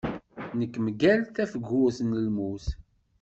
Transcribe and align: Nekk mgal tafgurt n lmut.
Nekk 0.59 0.75
mgal 0.85 1.21
tafgurt 1.35 1.97
n 2.03 2.11
lmut. 2.25 2.65